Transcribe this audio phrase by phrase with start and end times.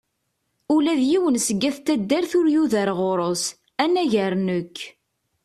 [0.75, 3.43] Ula d yiwen seg at taddart ur yuder ɣur-s,
[3.83, 4.77] anagar nekk.